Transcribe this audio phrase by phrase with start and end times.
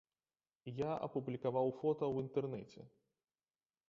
[0.77, 2.81] Я апублікаваў фота ў інтэрнэце.